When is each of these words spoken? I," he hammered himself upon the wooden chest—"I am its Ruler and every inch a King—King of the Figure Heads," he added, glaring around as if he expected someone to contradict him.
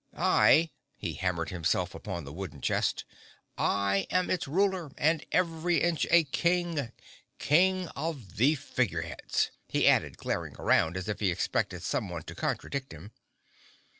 I," 0.17 0.71
he 0.97 1.13
hammered 1.13 1.49
himself 1.51 1.93
upon 1.93 2.23
the 2.23 2.33
wooden 2.33 2.59
chest—"I 2.59 4.07
am 4.09 4.31
its 4.31 4.47
Ruler 4.47 4.89
and 4.97 5.23
every 5.31 5.79
inch 5.83 6.07
a 6.09 6.23
King—King 6.23 7.87
of 7.89 8.37
the 8.37 8.55
Figure 8.55 9.03
Heads," 9.03 9.51
he 9.67 9.87
added, 9.87 10.17
glaring 10.17 10.55
around 10.55 10.97
as 10.97 11.07
if 11.07 11.19
he 11.19 11.29
expected 11.29 11.83
someone 11.83 12.23
to 12.23 12.33
contradict 12.33 12.91
him. 12.91 13.11